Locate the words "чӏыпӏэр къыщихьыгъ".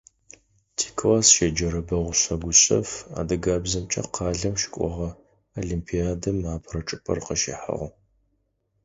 6.87-7.87